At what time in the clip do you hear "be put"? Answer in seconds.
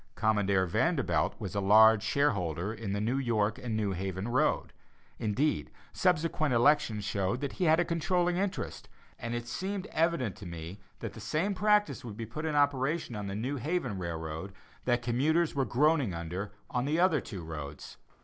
12.17-12.47